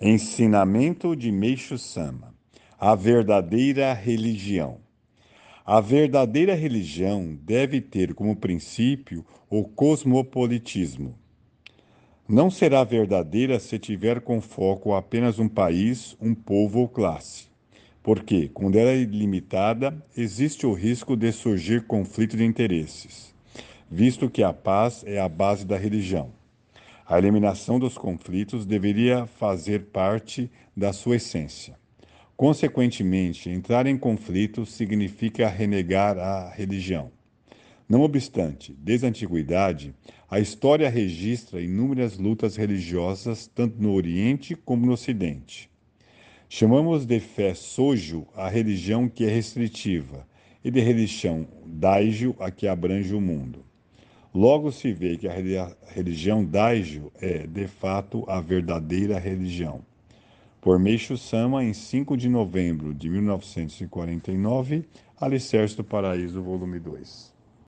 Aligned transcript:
Ensinamento 0.00 1.16
de 1.16 1.32
Meixo 1.32 1.76
Sama: 1.76 2.32
A 2.78 2.94
verdadeira 2.94 3.92
religião. 3.92 4.78
A 5.66 5.80
verdadeira 5.80 6.54
religião 6.54 7.36
deve 7.42 7.80
ter 7.80 8.14
como 8.14 8.36
princípio 8.36 9.26
o 9.50 9.64
cosmopolitismo. 9.64 11.18
Não 12.28 12.48
será 12.48 12.84
verdadeira 12.84 13.58
se 13.58 13.76
tiver 13.76 14.20
com 14.20 14.40
foco 14.40 14.94
apenas 14.94 15.40
um 15.40 15.48
país, 15.48 16.16
um 16.20 16.32
povo 16.32 16.78
ou 16.78 16.88
classe. 16.88 17.48
Porque, 18.00 18.48
quando 18.54 18.76
ela 18.76 18.90
é 18.90 18.98
ilimitada, 18.98 20.00
existe 20.16 20.64
o 20.64 20.74
risco 20.74 21.16
de 21.16 21.32
surgir 21.32 21.88
conflito 21.88 22.36
de 22.36 22.44
interesses, 22.44 23.34
visto 23.90 24.30
que 24.30 24.44
a 24.44 24.52
paz 24.52 25.02
é 25.04 25.18
a 25.18 25.28
base 25.28 25.66
da 25.66 25.76
religião. 25.76 26.37
A 27.10 27.16
eliminação 27.16 27.78
dos 27.78 27.96
conflitos 27.96 28.66
deveria 28.66 29.24
fazer 29.24 29.84
parte 29.84 30.50
da 30.76 30.92
sua 30.92 31.16
essência. 31.16 31.74
Consequentemente, 32.36 33.48
entrar 33.48 33.86
em 33.86 33.96
conflito 33.96 34.66
significa 34.66 35.48
renegar 35.48 36.18
a 36.18 36.50
religião. 36.50 37.10
Não 37.88 38.02
obstante, 38.02 38.76
desde 38.78 39.06
a 39.06 39.08
antiguidade, 39.08 39.94
a 40.30 40.38
história 40.38 40.90
registra 40.90 41.62
inúmeras 41.62 42.18
lutas 42.18 42.56
religiosas 42.56 43.46
tanto 43.46 43.82
no 43.82 43.94
Oriente 43.94 44.54
como 44.54 44.84
no 44.84 44.92
Ocidente. 44.92 45.70
Chamamos 46.46 47.06
de 47.06 47.20
fé 47.20 47.54
sojo 47.54 48.26
a 48.36 48.50
religião 48.50 49.08
que 49.08 49.24
é 49.24 49.30
restritiva 49.30 50.28
e 50.62 50.70
de 50.70 50.80
religião 50.80 51.48
daigyo 51.64 52.36
a 52.38 52.50
que 52.50 52.68
abrange 52.68 53.14
o 53.14 53.20
mundo. 53.20 53.64
Logo 54.34 54.70
se 54.70 54.92
vê 54.92 55.16
que 55.16 55.26
a 55.26 55.32
religião 55.86 56.44
Daijo 56.44 57.10
é, 57.20 57.46
de 57.46 57.66
fato, 57.66 58.24
a 58.28 58.40
verdadeira 58.40 59.18
religião. 59.18 59.80
Por 60.60 60.78
Meixo 60.78 61.16
Sama, 61.16 61.64
em 61.64 61.72
5 61.72 62.16
de 62.16 62.28
novembro 62.28 62.92
de 62.92 63.08
1949, 63.08 64.84
Alicerce 65.18 65.76
do 65.76 65.84
Paraíso, 65.84 66.42
volume 66.42 66.78
2. 66.78 67.37